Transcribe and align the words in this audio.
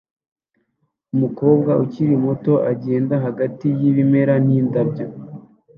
Umukobwa 1.15 1.71
ukiri 1.83 2.15
muto 2.25 2.53
agenda 2.71 3.15
hagati 3.25 3.67
y'ibimera 3.81 4.33
n'indabyo 4.45 5.05